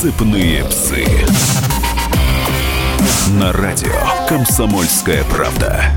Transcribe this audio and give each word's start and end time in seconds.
«Сыпные 0.00 0.62
псы». 0.64 1.06
На 3.30 3.50
радио 3.50 3.94
«Комсомольская 4.28 5.24
правда». 5.24 5.90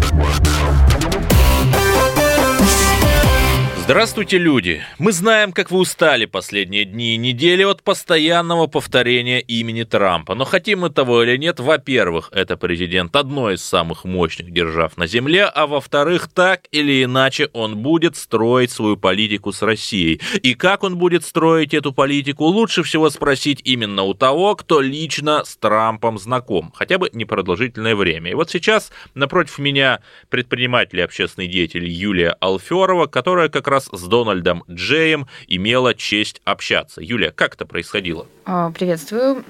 Здравствуйте, 3.90 4.38
люди! 4.38 4.84
Мы 5.00 5.12
знаем, 5.12 5.52
как 5.52 5.72
вы 5.72 5.80
устали 5.80 6.26
последние 6.26 6.86
дни 6.86 7.16
и 7.16 7.18
недели 7.18 7.64
от 7.64 7.82
постоянного 7.82 8.68
повторения 8.68 9.40
имени 9.40 9.82
Трампа. 9.82 10.36
Но 10.36 10.46
хотим 10.46 10.82
мы 10.82 10.92
того 10.92 11.24
или 11.24 11.38
нет, 11.38 11.60
во-первых, 11.60 12.30
это 12.32 12.56
президент 12.56 13.16
одной 13.16 13.56
из 13.56 13.64
самых 13.64 14.06
мощных 14.06 14.54
держав 14.54 14.96
на 14.98 15.08
Земле, 15.08 15.46
а 15.46 15.66
во-вторых, 15.66 16.30
так 16.32 16.66
или 16.70 17.04
иначе 17.04 17.50
он 17.54 17.78
будет 17.80 18.16
строить 18.16 18.70
свою 18.70 18.96
политику 18.96 19.52
с 19.52 19.64
Россией. 19.64 20.22
И 20.44 20.54
как 20.54 20.84
он 20.84 20.96
будет 21.00 21.26
строить 21.26 21.74
эту 21.74 21.92
политику, 21.92 22.44
лучше 22.44 22.84
всего 22.84 23.10
спросить 23.10 23.60
именно 23.64 24.04
у 24.04 24.14
того, 24.14 24.56
кто 24.56 24.82
лично 24.82 25.44
с 25.44 25.58
Трампом 25.58 26.20
знаком, 26.20 26.72
хотя 26.76 27.00
бы 27.00 27.10
непродолжительное 27.12 27.96
время. 27.96 28.30
И 28.30 28.36
вот 28.36 28.52
сейчас 28.52 28.92
напротив 29.16 29.58
меня 29.58 30.02
предприниматель 30.30 31.00
и 31.00 31.02
общественный 31.02 31.48
деятель 31.48 31.90
Юлия 31.90 32.38
Алферова, 32.40 33.08
которая 33.08 33.50
как 33.50 33.68
раз 33.68 33.79
раз 33.80 33.90
с 33.92 34.08
Дональдом 34.08 34.64
Джеем 34.70 35.28
имела 35.48 35.94
честь 35.94 36.42
общаться. 36.44 37.02
Юлия, 37.02 37.32
как 37.32 37.56
это 37.56 37.66
происходило? 37.66 38.28
А, 38.46 38.72
приветствую. 38.72 39.44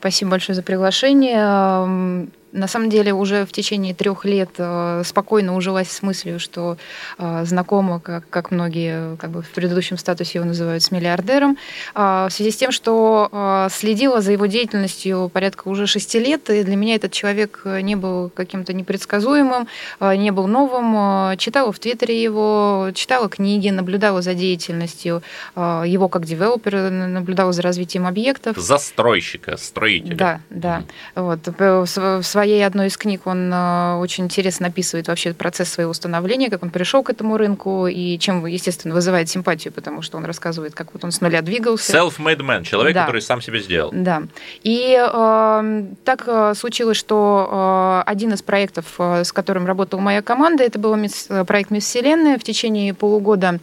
Спасибо 0.00 0.32
большое 0.32 0.56
за 0.56 0.62
приглашение 0.62 2.28
на 2.52 2.66
самом 2.66 2.90
деле 2.90 3.12
уже 3.12 3.44
в 3.44 3.52
течение 3.52 3.94
трех 3.94 4.24
лет 4.24 4.50
э, 4.58 5.02
спокойно 5.04 5.54
ужилась 5.56 5.90
с 5.90 6.02
мыслью, 6.02 6.40
что 6.40 6.76
э, 7.18 7.44
знакома, 7.44 8.00
как, 8.00 8.28
как 8.30 8.50
многие 8.50 9.16
как 9.16 9.30
бы 9.30 9.42
в 9.42 9.48
предыдущем 9.50 9.98
статусе 9.98 10.38
его 10.38 10.46
называют, 10.46 10.82
с 10.82 10.90
миллиардером, 10.90 11.58
а, 11.94 12.28
в 12.28 12.32
связи 12.32 12.50
с 12.50 12.56
тем, 12.56 12.72
что 12.72 13.28
э, 13.30 13.68
следила 13.70 14.20
за 14.20 14.32
его 14.32 14.46
деятельностью 14.46 15.30
порядка 15.32 15.68
уже 15.68 15.86
шести 15.86 16.18
лет, 16.18 16.48
и 16.50 16.62
для 16.62 16.76
меня 16.76 16.94
этот 16.94 17.12
человек 17.12 17.62
не 17.64 17.96
был 17.96 18.30
каким-то 18.30 18.72
непредсказуемым, 18.72 19.68
не 20.00 20.30
был 20.30 20.46
новым. 20.46 21.36
Читала 21.36 21.72
в 21.72 21.78
Твиттере 21.78 22.22
его, 22.22 22.90
читала 22.94 23.28
книги, 23.28 23.68
наблюдала 23.70 24.22
за 24.22 24.34
деятельностью 24.34 25.22
его 25.56 26.08
как 26.08 26.24
девелопера, 26.24 26.90
наблюдала 26.90 27.52
за 27.52 27.62
развитием 27.62 28.06
объектов. 28.06 28.56
Застройщика, 28.56 29.56
строителя. 29.56 30.16
Да, 30.16 30.40
да. 30.50 30.82
Вот. 31.14 31.40
В 31.46 32.22
своей 32.38 32.64
одной 32.64 32.86
из 32.86 32.96
книг 32.96 33.22
он 33.26 33.52
э, 33.52 33.96
очень 33.96 34.26
интересно 34.26 34.68
описывает 34.68 35.08
вообще 35.08 35.34
процесс 35.34 35.70
своего 35.70 35.92
становления, 35.92 36.50
как 36.50 36.62
он 36.62 36.70
пришел 36.70 37.02
к 37.02 37.10
этому 37.10 37.36
рынку 37.36 37.88
и 37.88 38.16
чем, 38.18 38.46
естественно, 38.46 38.94
вызывает 38.94 39.28
симпатию, 39.28 39.72
потому 39.72 40.02
что 40.02 40.18
он 40.18 40.24
рассказывает, 40.24 40.72
как 40.72 40.92
вот 40.92 41.02
он 41.02 41.10
с 41.10 41.20
нуля 41.20 41.42
двигался. 41.42 41.92
Self-made 41.92 42.38
man, 42.38 42.62
человек, 42.62 42.94
да. 42.94 43.06
который 43.06 43.22
сам 43.22 43.42
себе 43.42 43.58
сделал. 43.58 43.90
Да. 43.92 44.22
И 44.62 44.96
э, 44.96 45.84
так 46.04 46.24
э, 46.28 46.54
случилось, 46.54 46.96
что 46.96 48.04
э, 48.06 48.08
один 48.08 48.32
из 48.32 48.42
проектов, 48.42 48.86
э, 49.00 49.24
с 49.24 49.32
которым 49.32 49.66
работала 49.66 49.98
моя 49.98 50.22
команда, 50.22 50.62
это 50.62 50.78
был 50.78 50.96
проект 51.44 51.72
«Мисс 51.72 51.86
Вселенная». 51.86 52.38
В 52.38 52.44
течение 52.44 52.94
полугода 52.94 53.58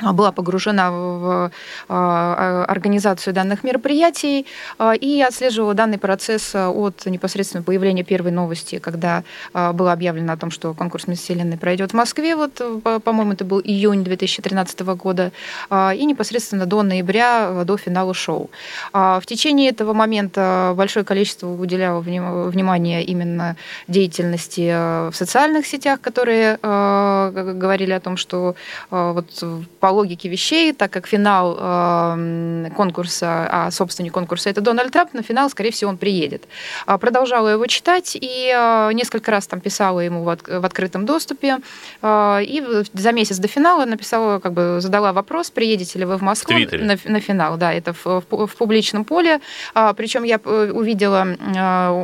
была 0.00 0.30
погружена 0.30 0.90
в 0.90 1.50
а, 1.88 2.64
организацию 2.68 3.32
данных 3.32 3.64
мероприятий 3.64 4.46
а, 4.78 4.92
и 4.92 5.22
отслеживала 5.22 5.72
данный 5.74 5.98
процесс 5.98 6.54
от 6.54 7.06
непосредственно 7.06 7.62
появления 7.62 8.04
первой 8.04 8.30
новости, 8.30 8.78
когда 8.78 9.24
было 9.54 9.92
объявлено 9.92 10.34
о 10.34 10.36
том, 10.36 10.50
что 10.50 10.74
конкурс 10.74 11.06
«Мисс 11.06 11.20
Вселенной» 11.20 11.56
пройдет 11.56 11.92
в 11.92 11.94
Москве, 11.94 12.36
вот, 12.36 12.60
по-моему, 13.04 13.32
это 13.32 13.44
был 13.44 13.60
июнь 13.60 14.04
2013 14.04 14.80
года, 14.80 15.32
и 15.72 16.04
непосредственно 16.04 16.66
до 16.66 16.82
ноября, 16.82 17.64
до 17.64 17.76
финала 17.76 18.14
шоу. 18.14 18.50
В 18.92 19.22
течение 19.26 19.70
этого 19.70 19.92
момента 19.92 20.74
большое 20.76 21.04
количество 21.04 21.48
уделяло 21.48 22.00
внимание 22.00 23.02
именно 23.02 23.56
деятельности 23.88 25.10
в 25.10 25.14
социальных 25.14 25.66
сетях, 25.66 26.00
которые 26.00 26.58
говорили 26.60 27.92
о 27.92 28.00
том, 28.00 28.16
что 28.16 28.56
вот 28.90 29.44
по 29.86 29.90
логике 29.90 30.28
вещей, 30.28 30.72
так 30.72 30.90
как 30.90 31.06
финал 31.06 31.56
э, 31.56 32.70
конкурса, 32.74 33.48
а 33.48 33.70
собственник 33.70 34.12
конкурса 34.12 34.50
это 34.50 34.60
Дональд 34.60 34.90
Трамп, 34.90 35.14
на 35.14 35.22
финал, 35.22 35.48
скорее 35.48 35.70
всего, 35.70 35.90
он 35.90 35.96
приедет. 35.96 36.48
А, 36.86 36.98
продолжала 36.98 37.50
его 37.50 37.66
читать 37.66 38.18
и 38.20 38.52
э, 38.52 38.92
несколько 38.94 39.30
раз 39.30 39.46
там 39.46 39.60
писала 39.60 40.00
ему 40.00 40.24
в, 40.24 40.36
в 40.44 40.64
открытом 40.64 41.06
доступе. 41.06 41.58
Э, 42.02 42.40
и 42.42 42.64
за 42.94 43.12
месяц 43.12 43.38
до 43.38 43.46
финала 43.46 43.84
написала, 43.84 44.40
как 44.40 44.54
бы 44.54 44.78
задала 44.80 45.12
вопрос, 45.12 45.50
приедете 45.50 46.00
ли 46.00 46.04
вы 46.04 46.16
в 46.16 46.22
Москву 46.22 46.56
в 46.56 46.72
на, 46.72 46.96
на 47.04 47.20
финал. 47.20 47.56
Да, 47.56 47.72
это 47.72 47.92
в, 47.92 48.24
в, 48.28 48.46
в 48.46 48.56
публичном 48.56 49.04
поле. 49.04 49.40
А, 49.74 49.92
причем 49.92 50.24
я 50.24 50.40
э, 50.44 50.72
увидела, 50.74 51.28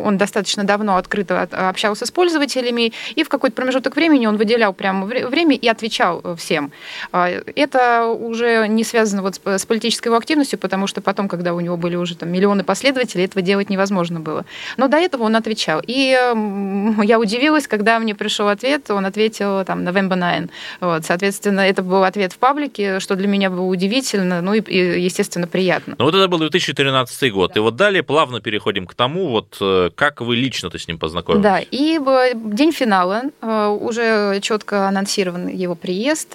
он 0.05 0.19
достаточно 0.19 0.63
давно 0.63 0.99
открыто 0.99 1.49
общался 1.69 2.07
с 2.07 2.13
пользователями, 2.13 2.93
и 3.17 3.25
в 3.25 3.29
какой-то 3.29 3.57
промежуток 3.57 3.97
времени 3.97 4.27
он 4.27 4.37
выделял 4.37 4.73
прямо 4.73 5.05
время 5.05 5.57
и 5.57 5.67
отвечал 5.67 6.37
всем. 6.37 6.71
Это 7.11 7.72
это 7.73 8.07
уже 8.07 8.67
не 8.69 8.85
связано 8.85 9.23
вот 9.23 9.41
с 9.45 9.67
политической 9.67 10.09
его 10.09 10.17
активностью, 10.17 10.59
потому 10.59 10.87
что 10.87 11.01
потом, 11.01 11.29
когда 11.29 11.55
у 11.55 11.61
него 11.61 11.77
были 11.77 11.97
уже 11.97 12.17
там 12.17 12.31
миллионы 12.31 12.65
последователей, 12.65 13.25
этого 13.25 13.43
делать 13.43 13.71
невозможно 13.71 14.21
было. 14.21 14.45
Но 14.77 14.89
до 14.89 14.99
этого 14.99 15.25
он 15.25 15.37
отвечал. 15.37 15.81
И 15.87 16.11
я 17.03 17.19
удивилась, 17.19 17.67
когда 17.67 17.99
мне 17.99 18.15
пришел 18.15 18.49
ответ, 18.49 18.91
он 18.91 19.07
ответил 19.07 19.65
там 19.65 19.87
November 19.87 20.17
9. 20.39 20.51
Вот, 20.81 21.05
соответственно, 21.05 21.61
это 21.61 21.83
был 21.83 22.05
ответ 22.05 22.33
в 22.33 22.39
паблике, 22.39 23.01
что 23.01 23.17
для 23.17 23.29
меня 23.29 23.51
было 23.51 23.65
удивительно, 23.65 24.43
ну 24.43 24.55
и, 24.55 25.01
естественно, 25.01 25.47
приятно. 25.47 25.95
Ну 25.99 26.05
вот 26.05 26.15
это 26.15 26.29
был 26.29 26.39
2013 26.39 27.33
год. 27.33 27.53
Да. 27.55 27.61
И 27.61 27.63
вот 27.63 27.77
далее 27.77 28.03
плавно 28.03 28.41
переходим 28.41 28.87
к 28.87 28.95
тому, 28.95 29.29
вот 29.29 29.57
э, 29.61 29.91
как 29.95 30.21
вы 30.21 30.37
лично-то 30.37 30.79
с 30.79 30.87
ним 30.89 30.99
познакомились. 30.99 31.43
Да, 31.43 31.61
и 31.71 31.99
день 32.35 32.73
финала 32.73 33.23
э, 33.41 33.67
уже 33.69 34.41
четко 34.41 34.89
анонсирован 34.89 35.49
его 35.49 35.75
приезд. 35.75 36.35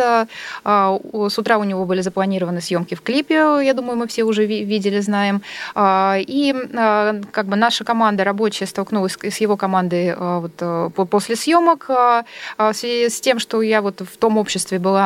Э, 1.27 1.29
с 1.29 1.37
утра 1.37 1.57
у 1.57 1.63
него 1.63 1.85
были 1.85 2.01
запланированы 2.01 2.61
съемки 2.61 2.95
в 2.95 3.01
клипе, 3.01 3.35
я 3.63 3.73
думаю, 3.73 3.97
мы 3.97 4.07
все 4.07 4.23
уже 4.23 4.45
видели, 4.45 4.99
знаем. 4.99 5.41
А, 5.75 6.17
и 6.19 6.53
а, 6.75 7.21
как 7.31 7.47
бы 7.47 7.55
наша 7.55 7.83
команда 7.83 8.23
рабочая 8.23 8.65
столкнулась 8.65 9.17
с 9.21 9.37
его 9.37 9.57
командой 9.57 10.13
а, 10.15 10.39
вот 10.39 11.09
после 11.09 11.35
съемок 11.35 11.89
в 11.89 12.73
связи 12.73 13.09
с 13.09 13.21
тем, 13.21 13.39
что 13.39 13.61
я 13.61 13.81
вот 13.81 14.01
в 14.01 14.17
том 14.17 14.37
обществе 14.37 14.79
была 14.79 15.05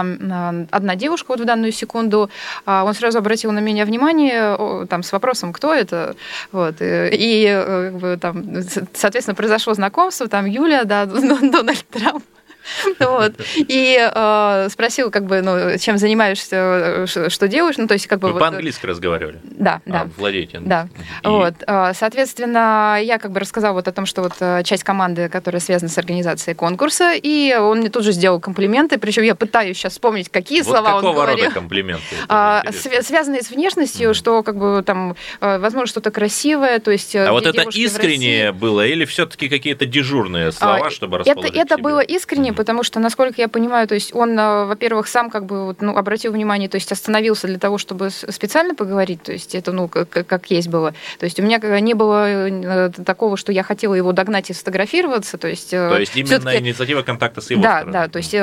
одна 0.71 0.95
девушка 0.95 1.31
вот 1.31 1.39
в 1.39 1.45
данную 1.45 1.71
секунду, 1.71 2.29
он 2.65 2.93
сразу 2.93 3.17
обратил 3.17 3.51
на 3.51 3.59
меня 3.59 3.85
внимание 3.85 4.87
там 4.87 5.03
с 5.03 5.11
вопросом, 5.11 5.53
кто 5.53 5.73
это, 5.73 6.15
вот, 6.51 6.75
и 6.79 7.63
как 7.65 7.95
бы, 7.95 8.17
там, 8.19 8.43
соответственно, 8.93 9.35
произошло 9.35 9.73
знакомство, 9.73 10.27
там 10.27 10.45
Юля, 10.45 10.83
да, 10.83 11.05
Дональд 11.51 11.85
Трамп, 11.89 12.23
Вот. 12.99 13.33
И 13.57 13.97
э, 13.99 14.67
спросил, 14.69 15.11
как 15.11 15.25
бы, 15.25 15.41
ну, 15.41 15.77
чем 15.77 15.97
занимаешься, 15.97 17.05
что 17.05 17.47
делаешь, 17.47 17.77
ну, 17.77 17.87
то 17.87 17.93
есть, 17.93 18.07
как 18.07 18.19
бы... 18.19 18.27
Вы 18.27 18.33
вот, 18.33 18.39
по-английски 18.39 18.85
разговаривали? 18.85 19.39
Да, 19.43 19.81
а, 19.85 19.89
да. 19.89 20.07
Владеете 20.17 20.59
Да. 20.59 20.87
И... 21.23 21.27
Вот. 21.27 21.55
А, 21.67 21.93
соответственно, 21.93 22.99
я 23.01 23.17
как 23.17 23.31
бы 23.31 23.39
рассказала 23.39 23.73
вот 23.73 23.87
о 23.87 23.91
том, 23.91 24.05
что 24.05 24.21
вот 24.21 24.33
э, 24.39 24.63
часть 24.63 24.83
команды, 24.83 25.29
которая 25.29 25.59
связана 25.59 25.89
с 25.89 25.97
организацией 25.97 26.55
конкурса, 26.55 27.13
и 27.13 27.55
он 27.55 27.79
мне 27.79 27.89
тут 27.89 28.03
же 28.03 28.11
сделал 28.11 28.39
комплименты, 28.39 28.97
причем 28.97 29.23
я 29.23 29.35
пытаюсь 29.35 29.77
сейчас 29.77 29.93
вспомнить, 29.93 30.29
какие 30.29 30.61
вот 30.61 30.75
слова 30.75 30.95
он 30.95 31.01
говорил. 31.01 31.21
какого 31.21 31.37
рода 31.37 31.51
комплименты? 31.51 32.15
А, 32.27 32.63
связанные 32.71 33.41
с 33.41 33.49
внешностью, 33.49 34.11
mm-hmm. 34.11 34.13
что, 34.13 34.43
как 34.43 34.57
бы, 34.57 34.83
там, 34.85 35.15
э, 35.39 35.57
возможно, 35.57 35.87
что-то 35.87 36.11
красивое, 36.11 36.79
то 36.79 36.91
есть... 36.91 37.15
А 37.15 37.31
вот 37.31 37.45
это 37.45 37.63
искреннее 37.69 38.51
было 38.51 38.85
или 38.85 39.05
все-таки 39.05 39.49
какие-то 39.49 39.85
дежурные 39.85 40.51
слова, 40.51 40.87
а, 40.87 40.89
чтобы 40.89 41.19
расположить 41.19 41.55
Это, 41.55 41.59
это 41.59 41.77
было 41.77 41.99
искренне, 41.99 42.50
mm-hmm. 42.51 42.55
потому 42.55 42.83
что, 42.83 42.99
насколько 42.99 43.41
я 43.41 43.47
понимаю, 43.47 43.87
то 43.87 43.95
есть 43.95 44.13
он, 44.13 44.37
э, 44.37 44.65
во-первых, 44.65 45.07
сам 45.07 45.29
как 45.29 45.45
бы 45.45 45.75
ну, 45.79 45.95
обратил 45.95 46.31
внимание, 46.31 46.69
то 46.69 46.75
есть 46.75 46.91
остановился 46.91 47.47
для 47.47 47.59
того, 47.59 47.77
чтобы 47.77 48.09
специально 48.09 48.75
поговорить, 48.75 49.23
то 49.23 49.31
есть 49.31 49.55
это, 49.55 49.71
ну, 49.71 49.87
как, 49.87 50.09
как 50.09 50.51
есть 50.51 50.67
было. 50.67 50.93
То 51.19 51.25
есть 51.25 51.39
у 51.39 51.43
меня 51.43 51.57
не 51.79 51.93
было 51.93 52.27
э, 52.27 52.89
такого, 52.89 53.37
что 53.37 53.51
я 53.51 53.63
хотела 53.63 53.93
его 53.93 54.11
догнать 54.11 54.49
и 54.49 54.53
сфотографироваться, 54.53 55.37
то 55.37 55.47
есть... 55.47 55.73
Э, 55.73 55.89
то 55.89 55.99
есть 55.99 56.15
именно 56.15 56.57
инициатива 56.57 57.01
контакта 57.01 57.41
с 57.41 57.49
его 57.49 57.61
да, 57.61 57.81
стороны. 57.81 57.91
Да, 57.91 58.07
то 58.07 58.17
есть 58.17 58.35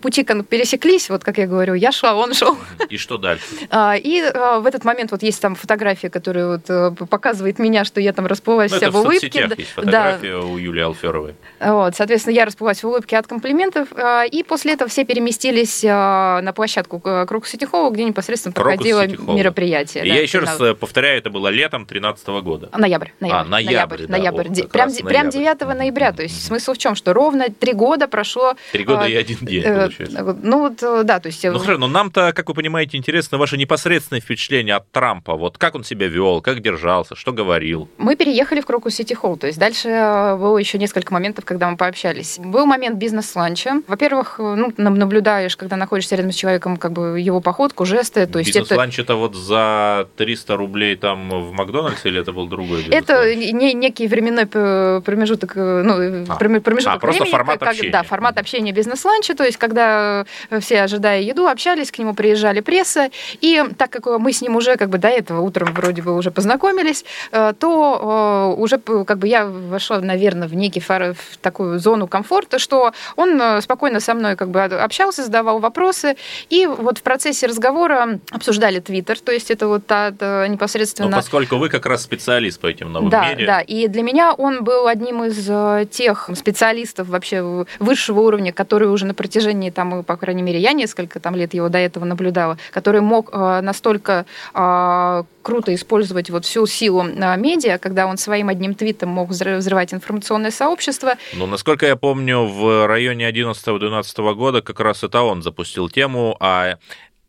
пути 0.00 0.24
пересеклись, 0.24 1.10
вот 1.10 1.24
как 1.24 1.38
я 1.38 1.46
говорю, 1.46 1.74
я 1.74 1.92
шла, 1.92 2.14
он 2.14 2.34
шел. 2.34 2.56
И 2.88 2.96
что 2.96 3.18
дальше? 3.18 3.44
А, 3.74 3.96
и 3.96 4.20
в 4.20 4.66
этот 4.66 4.84
момент 4.84 5.12
вот 5.12 5.22
есть 5.22 5.40
там 5.40 5.54
фотография, 5.54 6.10
которая 6.10 6.58
вот 6.58 7.08
показывает 7.08 7.58
меня, 7.58 7.84
что 7.84 8.00
я 8.00 8.12
там 8.12 8.26
расплылась 8.26 8.70
ну, 8.70 8.76
вся 8.76 8.90
в 8.90 8.96
улыбке. 8.96 9.48
Есть 9.56 9.70
фотография 9.70 10.32
да. 10.32 10.40
у 10.40 10.58
Юлии 10.58 10.82
Алферовой. 10.82 11.34
Вот, 11.60 11.96
соответственно, 11.96 12.34
я 12.34 12.44
расплылась 12.44 12.82
в 12.82 12.86
улыбке, 12.86 13.16
комплиментов. 13.32 13.88
Э, 13.92 14.26
и 14.26 14.42
после 14.42 14.74
этого 14.74 14.90
все 14.90 15.04
переместились 15.04 15.82
на 15.82 16.52
площадку 16.54 17.00
Круг 17.00 17.46
Сити 17.46 17.64
Холл, 17.64 17.90
где 17.90 18.04
непосредственно 18.04 18.52
проходило 18.52 19.06
мероприятие. 19.06 20.04
И 20.04 20.08
да, 20.08 20.14
я 20.14 20.22
еще 20.22 20.40
раз 20.40 20.60
повторяю, 20.78 21.18
это 21.18 21.30
было 21.30 21.48
летом 21.48 21.86
2013 21.86 22.26
года. 22.42 22.68
Ноябрь. 22.76 23.08
ноябрь 23.20 23.36
а, 23.36 23.44
ноябрь. 23.44 24.06
Ноябрь. 24.06 24.06
Да, 24.06 24.18
ноябрь. 24.18 24.68
Прям, 24.68 24.92
прям 24.92 25.30
9 25.30 25.60
ноября. 25.60 26.12
То 26.12 26.22
есть 26.22 26.44
смысл 26.44 26.74
в 26.74 26.78
чем? 26.78 26.94
Что 26.94 27.12
ровно 27.12 27.46
три 27.48 27.72
года 27.72 28.06
прошло... 28.08 28.54
Три 28.72 28.84
года 28.84 29.06
и 29.06 29.14
один 29.14 29.38
день, 29.38 29.62
получается. 29.62 30.36
Ну 30.42 30.58
вот, 30.58 31.06
да, 31.06 31.20
то 31.20 31.28
есть... 31.28 31.42
Ну 31.44 31.58
хорошо, 31.58 31.78
но 31.78 31.88
нам-то, 31.88 32.32
как 32.34 32.48
вы 32.48 32.54
понимаете, 32.54 32.96
интересно 32.96 33.38
ваше 33.38 33.56
непосредственное 33.56 34.20
впечатление 34.20 34.74
от 34.76 34.90
Трампа. 34.90 35.36
Вот 35.36 35.58
как 35.58 35.74
он 35.74 35.84
себя 35.84 36.08
вел, 36.08 36.42
как 36.42 36.60
держался, 36.60 37.14
что 37.14 37.32
говорил? 37.32 37.88
Мы 37.98 38.16
переехали 38.16 38.60
в 38.60 38.66
Крокус 38.66 38.94
Сити 38.94 39.14
Холл, 39.14 39.36
то 39.36 39.46
есть 39.46 39.58
дальше 39.58 39.88
было 39.88 40.58
еще 40.58 40.78
несколько 40.78 41.12
моментов, 41.12 41.44
когда 41.44 41.70
мы 41.70 41.76
пообщались. 41.76 42.38
Был 42.38 42.66
момент 42.66 42.98
бизнес-ланча. 43.22 43.82
Во-первых, 43.86 44.34
ну, 44.38 44.72
наблюдаешь, 44.76 45.56
когда 45.56 45.76
находишься 45.76 46.16
рядом 46.16 46.32
с 46.32 46.34
человеком, 46.34 46.76
как 46.76 46.92
бы 46.92 47.20
его 47.20 47.40
походку, 47.40 47.84
жесты. 47.84 48.26
То 48.26 48.38
есть 48.38 48.54
бизнес-ланч 48.54 48.94
это... 48.94 49.02
это 49.02 49.14
вот 49.16 49.34
за 49.34 50.08
300 50.16 50.56
рублей 50.56 50.96
там 50.96 51.30
в 51.30 51.52
Макдональдсе 51.52 52.08
или 52.08 52.20
это 52.20 52.32
был 52.32 52.46
другой 52.46 52.84
Это 52.90 53.34
не, 53.34 53.74
некий 53.74 54.08
временной 54.08 54.46
промежуток, 54.46 55.54
ну, 55.56 56.24
а. 56.28 56.36
промежуток 56.36 56.94
а, 56.94 56.98
просто 56.98 57.24
формат 57.26 57.60
как, 57.60 57.68
общения. 57.68 57.92
Да, 57.92 58.02
формат 58.02 58.38
общения 58.38 58.72
бизнес-ланча, 58.72 59.34
то 59.34 59.44
есть 59.44 59.58
когда 59.58 60.26
все, 60.60 60.82
ожидая 60.82 61.20
еду, 61.20 61.46
общались, 61.46 61.90
к 61.90 61.98
нему 61.98 62.14
приезжали 62.14 62.60
пресса, 62.60 63.10
и 63.40 63.62
так 63.76 63.90
как 63.90 64.06
мы 64.18 64.32
с 64.32 64.42
ним 64.42 64.56
уже 64.56 64.76
как 64.76 64.88
бы 64.88 64.98
до 64.98 65.08
этого 65.08 65.40
утром 65.40 65.72
вроде 65.72 66.02
бы 66.02 66.16
уже 66.16 66.30
познакомились, 66.30 67.04
э, 67.32 67.52
то 67.58 68.54
э, 68.56 68.60
уже 68.60 68.78
как 68.78 69.18
бы 69.18 69.28
я 69.28 69.46
вошла, 69.46 70.00
наверное, 70.00 70.48
в 70.48 70.54
некий 70.54 70.80
фар, 70.80 71.14
в 71.14 71.36
такую 71.38 71.78
зону 71.78 72.08
комфорта, 72.08 72.58
что 72.58 72.92
он 73.16 73.40
э, 73.40 73.60
спокойно 73.60 74.00
со 74.00 74.14
мной 74.14 74.36
как 74.36 74.50
бы 74.50 74.62
общался, 74.62 75.24
задавал 75.24 75.58
вопросы, 75.58 76.16
и 76.50 76.66
вот 76.66 76.98
в 76.98 77.02
процессе 77.02 77.46
разговора 77.46 78.20
обсуждали 78.30 78.80
Твиттер, 78.80 79.18
то 79.20 79.32
есть 79.32 79.50
это 79.50 79.68
вот 79.68 79.86
та, 79.86 80.10
та 80.10 80.46
непосредственно... 80.48 81.08
Но 81.08 81.16
поскольку 81.16 81.56
вы 81.56 81.68
как 81.68 81.86
раз 81.86 82.02
специалист 82.02 82.60
по 82.60 82.66
этим 82.66 82.92
новым 82.92 83.10
да, 83.10 83.30
медиа. 83.30 83.46
Да, 83.46 83.60
и 83.60 83.88
для 83.88 84.02
меня 84.02 84.32
он 84.32 84.64
был 84.64 84.86
одним 84.86 85.24
из 85.24 85.88
тех 85.90 86.30
специалистов 86.34 87.08
вообще 87.08 87.66
высшего 87.78 88.20
уровня, 88.20 88.52
которые 88.52 88.90
уже 88.90 89.06
на 89.06 89.14
протяжении, 89.14 89.70
там, 89.70 90.04
по 90.04 90.16
крайней 90.16 90.42
мере, 90.42 90.58
я 90.58 90.72
несколько 90.72 91.20
там 91.20 91.34
лет 91.36 91.54
его 91.54 91.68
до 91.68 91.78
этого 91.78 92.04
наблюдала, 92.04 92.58
который 92.72 93.00
мог 93.00 93.32
настолько 93.32 94.24
круто 95.42 95.74
использовать 95.74 96.30
вот 96.30 96.44
всю 96.44 96.66
силу 96.66 97.04
а, 97.20 97.36
медиа, 97.36 97.78
когда 97.78 98.06
он 98.06 98.16
своим 98.16 98.48
одним 98.48 98.74
твитом 98.74 99.10
мог 99.10 99.28
взрывать 99.30 99.92
информационное 99.92 100.50
сообщество. 100.50 101.14
Ну, 101.34 101.46
насколько 101.46 101.84
я 101.86 101.96
помню, 101.96 102.46
в 102.46 102.86
районе 102.86 103.01
11-12 103.10 104.34
года 104.34 104.62
как 104.62 104.80
раз 104.80 105.02
это 105.04 105.22
он 105.22 105.42
запустил 105.42 105.88
тему 105.88 106.36
о 106.40 106.76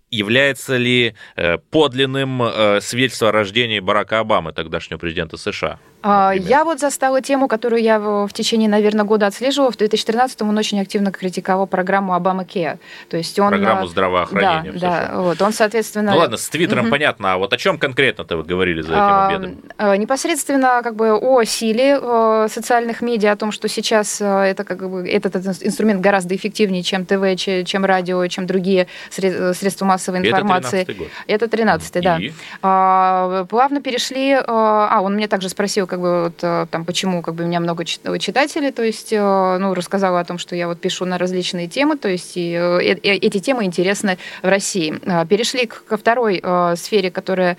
является 0.09 0.77
ли 0.77 1.15
э, 1.35 1.57
подлинным 1.57 2.41
э, 2.43 2.81
свидетельство 2.81 3.29
о 3.29 3.31
рождении 3.31 3.79
Барака 3.79 4.19
Обамы, 4.19 4.53
тогдашнего 4.53 4.99
президента 4.99 5.37
США? 5.37 5.79
Например? 6.03 6.49
Я 6.49 6.63
вот 6.65 6.79
застала 6.79 7.21
тему, 7.21 7.47
которую 7.47 7.81
я 7.81 7.99
в 7.99 8.29
течение, 8.33 8.69
наверное, 8.69 9.05
года 9.05 9.27
отслеживала. 9.27 9.71
В 9.71 9.77
2013 9.77 10.41
он 10.41 10.57
очень 10.57 10.81
активно 10.81 11.11
критиковал 11.11 11.67
программу 11.67 12.13
Обама 12.13 12.43
Care. 12.43 12.77
То 13.09 13.17
есть 13.17 13.39
он... 13.39 13.49
Программу 13.49 13.87
здравоохранения. 13.87 14.73
Да, 14.73 15.09
да. 15.11 15.21
Вот, 15.21 15.41
он, 15.41 15.53
соответственно... 15.53 16.11
Ну 16.11 16.17
ладно, 16.17 16.37
с 16.37 16.49
Твиттером 16.49 16.85
угу. 16.85 16.91
понятно, 16.91 17.33
а 17.33 17.37
вот 17.37 17.53
о 17.53 17.57
чем 17.57 17.77
конкретно-то 17.77 18.37
вы 18.37 18.43
говорили 18.43 18.81
за 18.81 18.93
этим 18.93 19.37
обедом? 19.37 19.61
А, 19.77 19.95
непосредственно 19.95 20.81
как 20.83 20.95
бы 20.95 21.13
о 21.13 21.43
силе 21.43 21.97
э, 22.01 22.47
социальных 22.49 23.01
медиа, 23.01 23.31
о 23.31 23.35
том, 23.35 23.51
что 23.51 23.67
сейчас 23.67 24.19
э, 24.21 24.25
это 24.25 24.63
как 24.63 24.89
бы 24.89 25.07
этот, 25.07 25.35
этот 25.35 25.63
инструмент 25.63 26.01
гораздо 26.01 26.35
эффективнее, 26.35 26.83
чем 26.83 27.05
ТВ, 27.05 27.35
чем 27.37 27.85
радио, 27.85 28.25
чем 28.27 28.45
другие 28.45 28.87
средства 29.09 29.85
массовой 29.85 30.19
информации. 30.19 30.81
Это 30.81 30.93
13 30.93 30.97
год. 30.97 31.07
Это 31.27 31.47
13 31.47 32.03
да. 32.03 32.19
А, 32.61 33.45
плавно 33.45 33.81
перешли... 33.81 34.31
Э, 34.31 34.43
а, 34.47 34.99
он 35.01 35.15
меня 35.15 35.27
также 35.27 35.49
спросил, 35.49 35.87
как 35.93 36.01
бы 36.01 36.23
вот 36.23 36.39
э, 36.41 36.65
там 36.71 36.85
почему 36.85 37.21
как 37.21 37.35
бы 37.35 37.43
у 37.43 37.47
меня 37.47 37.59
много 37.59 37.85
читателей, 37.85 38.71
то 38.71 38.81
есть 38.81 39.13
э, 39.13 39.57
ну 39.59 39.75
рассказала 39.75 40.21
о 40.21 40.25
том, 40.25 40.39
что 40.39 40.55
я 40.55 40.67
вот 40.67 40.81
пишу 40.81 41.05
на 41.05 41.19
различные 41.19 41.67
темы, 41.67 41.97
то 41.97 42.09
есть 42.09 42.31
и, 42.35 42.51
э, 42.51 42.79
эти 43.03 43.37
темы 43.37 43.65
интересны 43.65 44.17
в 44.41 44.47
России. 44.47 44.99
Перешли 45.29 45.67
ко 45.67 45.97
второй 45.97 46.41
сфере, 46.75 47.11
которая 47.11 47.57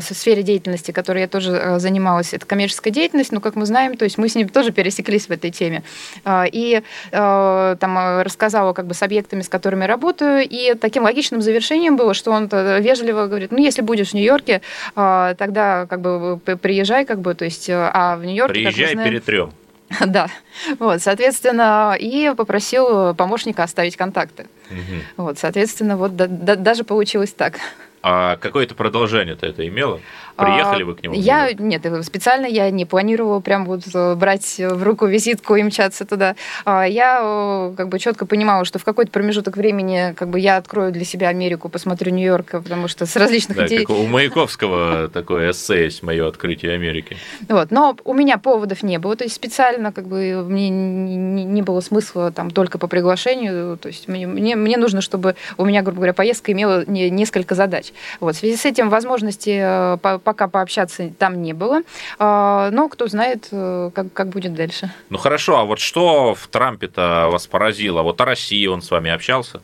сфере 0.00 0.42
деятельности, 0.42 0.92
которой 0.92 1.20
я 1.20 1.28
тоже 1.28 1.74
занималась, 1.78 2.32
это 2.32 2.46
коммерческая 2.46 2.90
деятельность, 2.90 3.32
но 3.32 3.40
как 3.40 3.54
мы 3.54 3.66
знаем, 3.66 3.98
то 3.98 4.04
есть 4.04 4.16
мы 4.16 4.30
с 4.30 4.34
ним 4.34 4.48
тоже 4.48 4.72
пересеклись 4.72 5.26
в 5.26 5.30
этой 5.30 5.50
теме. 5.50 5.82
И 6.26 6.82
там 7.10 8.22
рассказала 8.22 8.72
как 8.72 8.86
бы 8.86 8.94
с 8.94 9.02
объектами, 9.02 9.42
с 9.42 9.48
которыми 9.50 9.84
работаю, 9.84 10.46
и 10.48 10.74
таким 10.74 11.02
логичным 11.02 11.42
завершением 11.42 11.96
было, 11.96 12.14
что 12.14 12.30
он 12.30 12.48
вежливо 12.48 13.26
говорит, 13.26 13.52
ну 13.52 13.58
если 13.58 13.82
будешь 13.82 14.10
в 14.10 14.14
Нью-Йорке, 14.14 14.62
тогда 14.94 15.86
как 15.88 16.00
бы 16.00 16.38
приезжай, 16.38 17.04
как 17.04 17.20
бы, 17.20 17.34
то 17.34 17.44
есть 17.44 17.68
а 17.74 18.16
в 18.16 18.24
Нью-Йорке... 18.24 18.54
Приезжай 18.54 18.92
знаем, 18.92 19.10
перетрем. 19.10 19.52
Да, 20.06 20.28
вот, 20.78 21.02
соответственно, 21.02 21.96
и 21.98 22.32
попросил 22.36 23.14
помощника 23.14 23.62
оставить 23.62 23.96
контакты. 23.96 24.46
Угу. 24.70 25.24
Вот, 25.24 25.38
соответственно, 25.38 25.96
вот 25.96 26.16
да, 26.16 26.26
да, 26.26 26.56
даже 26.56 26.84
получилось 26.84 27.32
так. 27.32 27.58
А 28.06 28.36
какое-то 28.36 28.74
продолжение-то 28.74 29.46
это 29.46 29.66
имело? 29.66 29.98
Приехали 30.36 30.82
а, 30.82 30.84
вы 30.84 30.94
к 30.94 31.02
нему? 31.02 31.14
Я 31.14 31.50
нет, 31.54 31.86
специально 32.04 32.44
я 32.44 32.68
не 32.70 32.84
планировала 32.84 33.40
прям 33.40 33.64
вот 33.64 33.84
э, 33.94 34.14
брать 34.14 34.56
в 34.58 34.82
руку 34.82 35.06
визитку 35.06 35.56
и 35.56 35.62
мчаться 35.62 36.04
туда. 36.04 36.36
А, 36.66 36.86
я 36.86 37.20
э, 37.22 37.72
как 37.74 37.88
бы 37.88 37.98
четко 37.98 38.26
понимала, 38.26 38.66
что 38.66 38.78
в 38.78 38.84
какой-то 38.84 39.10
промежуток 39.10 39.56
времени 39.56 40.12
как 40.18 40.28
бы 40.28 40.38
я 40.38 40.58
открою 40.58 40.92
для 40.92 41.06
себя 41.06 41.28
Америку, 41.28 41.70
посмотрю 41.70 42.12
Нью-Йорк, 42.12 42.50
потому 42.50 42.88
что 42.88 43.06
с 43.06 43.16
различных 43.16 43.56
да, 43.56 43.66
идей... 43.68 43.86
Как 43.86 43.96
у 43.96 44.06
Маяковского 44.06 45.08
такое 45.12 45.52
эссе 45.52 45.84
есть 45.84 46.02
«Мое 46.02 46.28
открытие 46.28 46.74
Америки». 46.74 47.16
Вот, 47.48 47.70
но 47.70 47.96
у 48.04 48.12
меня 48.12 48.36
поводов 48.36 48.82
не 48.82 48.98
было, 48.98 49.16
то 49.16 49.24
есть 49.24 49.34
специально 49.34 49.92
как 49.92 50.08
бы 50.08 50.44
мне 50.46 50.68
не 50.68 51.62
было 51.62 51.80
смысла 51.80 52.30
там 52.32 52.50
только 52.50 52.76
по 52.76 52.86
приглашению, 52.86 53.78
то 53.78 53.88
есть 53.88 54.08
мне, 54.08 54.26
мне, 54.26 54.56
мне 54.56 54.76
нужно, 54.76 55.00
чтобы 55.00 55.36
у 55.56 55.64
меня, 55.64 55.80
грубо 55.80 55.96
говоря, 55.98 56.12
поездка 56.12 56.52
имела 56.52 56.84
несколько 56.86 57.54
задач. 57.54 57.93
Вот, 58.20 58.34
в 58.34 58.38
связи 58.38 58.56
с 58.56 58.64
этим 58.64 58.90
возможности 58.90 59.60
э, 59.62 59.96
пока 59.98 60.48
пообщаться 60.48 61.10
там 61.18 61.42
не 61.42 61.52
было. 61.52 61.82
А, 62.18 62.70
но 62.70 62.88
кто 62.88 63.06
знает, 63.06 63.48
э, 63.50 63.90
как, 63.94 64.12
как 64.12 64.28
будет 64.28 64.54
дальше. 64.54 64.90
Ну 65.10 65.18
хорошо, 65.18 65.58
а 65.58 65.64
вот 65.64 65.78
что 65.78 66.34
в 66.34 66.46
Трампе-то 66.48 67.28
вас 67.30 67.46
поразило? 67.46 68.02
Вот 68.02 68.20
о 68.20 68.24
России 68.24 68.66
он 68.66 68.82
с 68.82 68.90
вами 68.90 69.10
общался? 69.10 69.60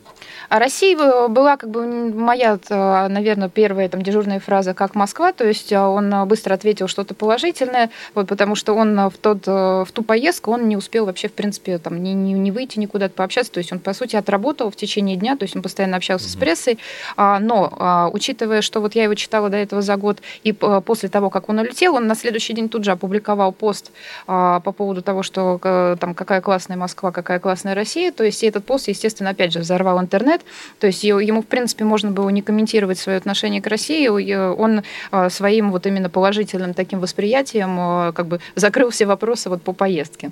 А 0.49 0.59
Россия 0.59 0.97
была 1.27 1.57
как 1.57 1.69
бы 1.69 1.85
моя, 2.13 2.59
наверное, 2.69 3.49
первая 3.49 3.87
там 3.87 4.01
дежурная 4.01 4.39
фраза 4.39 4.73
«как 4.73 4.95
Москва», 4.95 5.31
то 5.31 5.45
есть 5.45 5.71
а, 5.71 5.87
он 5.87 6.27
быстро 6.27 6.53
ответил 6.53 6.87
что-то 6.87 7.13
положительное, 7.13 7.89
вот, 8.13 8.27
потому 8.27 8.55
что 8.55 8.73
он 8.73 9.09
в, 9.09 9.17
тот, 9.17 9.47
в 9.47 9.87
ту 9.93 10.03
поездку 10.03 10.51
он 10.51 10.67
не 10.67 10.75
успел 10.75 11.05
вообще, 11.05 11.29
в 11.29 11.33
принципе, 11.33 11.77
там, 11.77 12.03
не, 12.03 12.13
не, 12.13 12.33
не 12.33 12.51
выйти 12.51 12.79
никуда 12.79 13.09
пообщаться, 13.09 13.51
то 13.51 13.59
есть 13.59 13.71
он, 13.71 13.79
по 13.79 13.93
сути, 13.93 14.15
отработал 14.15 14.69
в 14.71 14.75
течение 14.75 15.15
дня, 15.15 15.37
то 15.37 15.43
есть 15.43 15.55
он 15.55 15.61
постоянно 15.61 15.97
общался 15.97 16.27
mm-hmm. 16.27 16.31
с 16.31 16.35
прессой, 16.35 16.79
а, 17.15 17.39
но 17.39 18.09
учитывая, 18.21 18.61
что 18.61 18.81
вот 18.81 18.93
я 18.93 19.03
его 19.03 19.15
читала 19.15 19.49
до 19.49 19.57
этого 19.57 19.81
за 19.81 19.97
год, 19.97 20.21
и 20.43 20.51
после 20.51 21.09
того, 21.09 21.31
как 21.31 21.49
он 21.49 21.59
улетел, 21.59 21.95
он 21.95 22.05
на 22.05 22.15
следующий 22.15 22.53
день 22.53 22.69
тут 22.69 22.83
же 22.83 22.91
опубликовал 22.91 23.51
пост 23.51 23.91
по 24.27 24.59
поводу 24.61 25.01
того, 25.01 25.23
что 25.23 25.97
там 25.99 26.13
какая 26.13 26.41
классная 26.41 26.77
Москва, 26.77 27.11
какая 27.11 27.39
классная 27.39 27.73
Россия, 27.73 28.11
то 28.11 28.23
есть 28.23 28.43
этот 28.43 28.63
пост, 28.65 28.87
естественно, 28.87 29.31
опять 29.31 29.53
же, 29.53 29.59
взорвал 29.59 29.99
интернет. 29.99 30.41
То 30.79 30.87
есть 30.87 31.03
ему, 31.03 31.41
в 31.41 31.47
принципе, 31.47 31.83
можно 31.83 32.11
было 32.11 32.29
не 32.29 32.41
комментировать 32.41 32.99
свое 32.99 33.17
отношение 33.17 33.61
к 33.61 33.67
России. 33.67 34.07
Он 34.07 34.83
а, 35.11 35.29
своим 35.29 35.71
вот 35.71 35.87
именно 35.87 36.09
положительным 36.09 36.73
таким 36.73 36.99
восприятием 36.99 37.77
а, 37.79 38.11
как 38.11 38.27
бы 38.27 38.39
закрыл 38.55 38.89
все 38.91 39.05
вопросы 39.05 39.49
вот 39.49 39.61
по 39.61 39.73
поездке. 39.73 40.31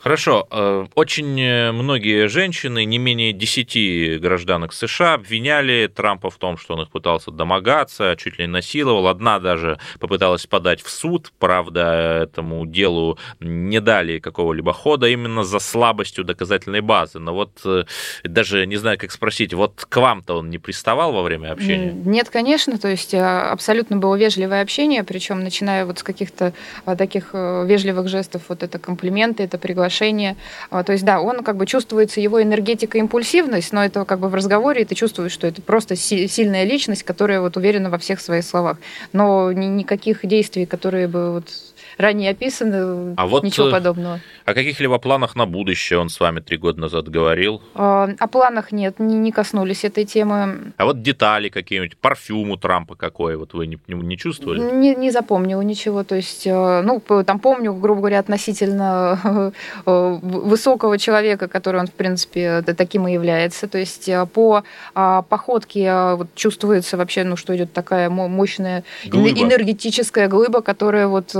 Хорошо. 0.00 0.46
Э, 0.50 0.86
очень 0.94 1.40
э, 1.40 1.72
многие 1.72 2.28
женщины, 2.28 2.84
не 2.84 2.98
менее 2.98 3.32
10 3.32 4.20
гражданок 4.20 4.72
США, 4.72 5.14
обвиняли 5.14 5.90
Трампа 5.92 6.30
в 6.30 6.36
том, 6.36 6.56
что 6.56 6.74
он 6.74 6.82
их 6.82 6.90
пытался 6.90 7.30
домогаться, 7.30 8.14
чуть 8.16 8.38
ли 8.38 8.46
не 8.46 8.52
насиловал. 8.52 9.08
Одна 9.08 9.40
даже 9.40 9.78
попыталась 9.98 10.46
подать 10.46 10.82
в 10.82 10.88
суд. 10.88 11.32
Правда, 11.38 12.22
этому 12.22 12.64
делу 12.64 13.18
не 13.40 13.80
дали 13.80 14.20
какого-либо 14.20 14.72
хода 14.72 15.08
именно 15.08 15.42
за 15.42 15.58
слабостью 15.58 16.24
доказательной 16.24 16.80
базы. 16.80 17.18
Но 17.18 17.34
вот 17.34 17.60
э, 17.64 17.84
даже 18.22 18.66
не 18.66 18.76
знаю, 18.76 18.98
как 18.98 19.10
спросить, 19.10 19.52
вот 19.52 19.84
к 19.88 19.96
вам-то 19.96 20.38
он 20.38 20.50
не 20.50 20.58
приставал 20.58 21.12
во 21.12 21.22
время 21.22 21.50
общения? 21.52 21.92
Нет, 21.92 22.30
конечно. 22.30 22.78
То 22.78 22.88
есть 22.88 23.14
абсолютно 23.14 23.96
было 23.96 24.14
вежливое 24.14 24.62
общение, 24.62 25.02
причем 25.02 25.40
начиная 25.40 25.84
вот 25.84 25.98
с 25.98 26.02
каких-то 26.04 26.52
таких 26.96 27.32
вежливых 27.32 28.08
жестов, 28.08 28.42
вот 28.48 28.62
это 28.62 28.78
комплименты, 28.78 29.42
это 29.42 29.58
приглашение 29.58 29.87
приглашение. 29.88 30.36
А, 30.70 30.84
то 30.84 30.92
есть, 30.92 31.04
да, 31.04 31.20
он 31.20 31.42
как 31.42 31.56
бы 31.56 31.66
чувствуется 31.66 32.20
его 32.20 32.42
энергетика, 32.42 32.98
импульсивность, 32.98 33.72
но 33.72 33.84
это 33.84 34.04
как 34.04 34.20
бы 34.20 34.28
в 34.28 34.34
разговоре 34.34 34.84
ты 34.84 34.94
чувствуешь, 34.94 35.32
что 35.32 35.46
это 35.46 35.62
просто 35.62 35.96
сильная 35.96 36.64
личность, 36.64 37.02
которая 37.02 37.40
вот 37.40 37.56
уверена 37.56 37.90
во 37.90 37.98
всех 37.98 38.20
своих 38.20 38.44
словах. 38.44 38.76
Но 39.12 39.52
никаких 39.52 40.26
действий, 40.26 40.66
которые 40.66 41.08
бы 41.08 41.32
вот 41.32 41.48
ранее 41.98 42.30
описаны, 42.30 43.14
А 43.16 43.26
вот, 43.26 43.42
ничего 43.42 43.68
э, 43.68 43.72
подобного. 43.72 44.20
О 44.44 44.54
каких-либо 44.54 44.98
планах 44.98 45.34
на 45.36 45.46
будущее 45.46 45.98
он 45.98 46.08
с 46.08 46.18
вами 46.20 46.40
три 46.40 46.56
года 46.56 46.80
назад 46.80 47.08
говорил? 47.08 47.60
А, 47.74 48.08
О 48.18 48.26
планах 48.28 48.72
нет, 48.72 49.00
не, 49.00 49.16
не 49.16 49.32
коснулись 49.32 49.84
этой 49.84 50.04
темы. 50.04 50.72
А 50.76 50.84
вот 50.84 51.02
детали 51.02 51.48
какие-нибудь, 51.48 51.98
парфюм 51.98 52.50
у 52.50 52.56
Трампа 52.56 52.94
какой, 52.94 53.36
вот 53.36 53.52
вы 53.52 53.66
не, 53.66 53.78
не- 53.88 54.16
чувствовали? 54.16 54.60
Не, 54.60 54.94
не 54.94 55.10
запомнила 55.10 55.60
ничего. 55.60 56.04
То 56.04 56.14
есть, 56.14 56.46
э, 56.46 56.82
ну, 56.82 57.02
там 57.24 57.40
помню, 57.40 57.74
грубо 57.74 58.00
говоря, 58.00 58.20
относительно 58.20 59.52
э, 59.86 60.18
высокого 60.22 60.98
человека, 60.98 61.48
который 61.48 61.80
он, 61.80 61.88
в 61.88 61.92
принципе, 61.92 62.62
таким 62.62 63.08
и 63.08 63.12
является. 63.12 63.66
То 63.66 63.78
есть 63.78 64.08
по 64.32 64.62
а, 64.94 65.22
походке 65.22 65.92
вот, 66.14 66.28
чувствуется 66.34 66.96
вообще, 66.96 67.24
ну, 67.24 67.36
что 67.36 67.56
идет 67.56 67.72
такая 67.72 68.08
мо- 68.08 68.28
мощная 68.28 68.84
Глыба. 69.04 69.40
энергетическая 69.40 70.28
глыба, 70.28 70.62
которая 70.62 71.08
вот... 71.08 71.34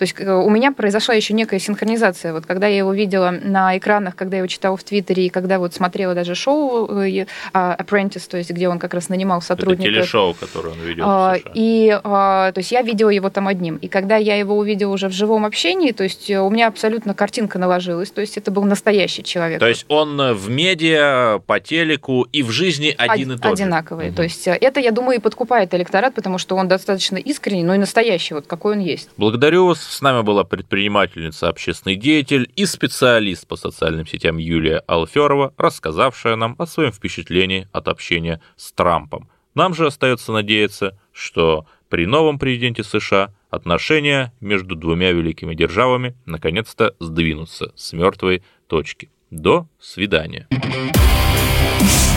То 0.00 0.04
есть 0.04 0.14
э, 0.18 0.32
у 0.32 0.48
меня 0.48 0.72
произошла 0.72 1.14
еще 1.14 1.34
некая 1.34 1.58
синхронизация. 1.58 2.32
Вот 2.32 2.46
когда 2.46 2.66
я 2.66 2.78
его 2.78 2.94
видела 2.94 3.30
на 3.42 3.76
экранах, 3.76 4.16
когда 4.16 4.36
я 4.36 4.38
его 4.38 4.46
читала 4.46 4.74
в 4.78 4.82
Твиттере, 4.82 5.26
и 5.26 5.28
когда 5.28 5.58
вот 5.58 5.74
смотрела 5.74 6.14
даже 6.14 6.34
шоу 6.34 6.88
э, 7.02 7.26
а, 7.52 7.76
Apprentice, 7.78 8.26
то 8.26 8.38
есть 8.38 8.50
где 8.50 8.70
он 8.70 8.78
как 8.78 8.94
раз 8.94 9.10
нанимал 9.10 9.40
Это 9.40 9.48
сотрудников. 9.48 9.84
телешоу, 9.84 10.32
которое 10.32 10.70
он 10.70 10.80
ведет 10.80 11.04
А. 11.06 11.36
И, 11.52 12.00
а, 12.02 12.50
то 12.52 12.60
есть, 12.60 12.72
я 12.72 12.80
видела 12.80 13.10
его 13.10 13.28
там 13.28 13.46
одним. 13.46 13.76
И 13.76 13.88
когда 13.88 14.16
я 14.16 14.36
его 14.36 14.56
увидела 14.56 14.90
уже 14.90 15.08
в 15.08 15.12
живом 15.12 15.44
общении, 15.44 15.92
то 15.92 16.02
есть, 16.02 16.30
э, 16.30 16.40
у 16.40 16.48
меня 16.48 16.68
абсолютно 16.68 17.12
картинка 17.12 17.58
наложилась. 17.58 18.10
То 18.10 18.22
есть, 18.22 18.38
это 18.38 18.50
был 18.50 18.64
настоящий 18.64 19.22
человек. 19.22 19.60
То 19.60 19.68
есть 19.68 19.84
он 19.88 20.16
в 20.32 20.48
медиа, 20.48 21.40
по 21.46 21.60
телеку 21.60 22.26
и 22.32 22.42
в 22.42 22.50
жизни 22.50 22.94
один 22.96 23.32
и 23.32 23.34
Од- 23.34 23.42
тот 23.42 23.58
же. 23.58 23.64
одинаковый. 23.64 24.06
Мгм. 24.06 24.14
То 24.14 24.22
есть, 24.22 24.48
это, 24.48 24.80
я 24.80 24.92
думаю, 24.92 25.18
и 25.18 25.20
подкупает 25.20 25.74
электорат, 25.74 26.14
потому 26.14 26.38
что 26.38 26.56
он 26.56 26.68
достаточно 26.68 27.18
искренний, 27.18 27.64
но 27.64 27.74
и 27.74 27.78
настоящий, 27.78 28.32
вот 28.32 28.46
какой 28.46 28.76
он 28.76 28.80
есть. 28.80 29.10
Благодарю 29.18 29.66
вас. 29.66 29.89
С 29.90 30.02
нами 30.02 30.22
была 30.22 30.44
предпринимательница, 30.44 31.48
общественный 31.48 31.96
деятель 31.96 32.48
и 32.54 32.64
специалист 32.64 33.44
по 33.44 33.56
социальным 33.56 34.06
сетям 34.06 34.36
Юлия 34.36 34.84
Алферова, 34.86 35.52
рассказавшая 35.56 36.36
нам 36.36 36.54
о 36.58 36.66
своем 36.66 36.92
впечатлении 36.92 37.66
от 37.72 37.88
общения 37.88 38.40
с 38.54 38.70
Трампом. 38.70 39.28
Нам 39.56 39.74
же 39.74 39.88
остается 39.88 40.30
надеяться, 40.30 40.96
что 41.12 41.66
при 41.88 42.06
новом 42.06 42.38
президенте 42.38 42.84
США 42.84 43.34
отношения 43.50 44.32
между 44.38 44.76
двумя 44.76 45.10
великими 45.10 45.56
державами 45.56 46.16
наконец-то 46.24 46.94
сдвинутся 47.00 47.72
с 47.74 47.92
мертвой 47.92 48.44
точки. 48.68 49.10
До 49.32 49.66
свидания. 49.80 50.46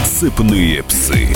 Сыпные 0.06 0.84
псы. 0.84 1.28